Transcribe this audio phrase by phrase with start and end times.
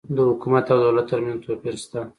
[0.15, 1.99] د حکومت او دولت ترمنځ توپیر سته